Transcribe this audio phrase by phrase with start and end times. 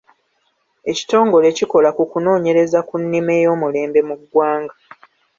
[0.91, 4.75] Ekitongole ekikola ku kunoonyereza ku nnima oy’omulembe mu ggwanga.